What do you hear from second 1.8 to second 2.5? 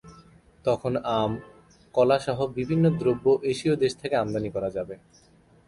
কলা সহ